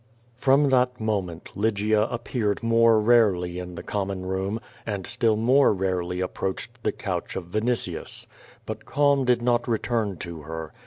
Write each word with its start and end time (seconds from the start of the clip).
From 0.35 0.69
that 0.69 0.99
moment, 0.99 1.55
Lygia 1.55 2.07
api^earcd 2.11 2.63
more 2.63 2.99
rarely 2.99 3.59
in 3.59 3.75
the 3.75 3.83
common 3.83 4.25
room, 4.25 4.59
and 4.83 5.05
still 5.05 5.35
more 5.35 5.71
rarely 5.75 6.21
approaced 6.21 6.71
tho 6.81 6.89
couch 6.91 7.35
of 7.35 7.51
Vinitius. 7.51 8.25
lUit 8.67 8.85
calm 8.85 9.25
did 9.25 9.43
not 9.43 9.67
return 9.67 10.17
to 10.17 10.41
her. 10.41 10.73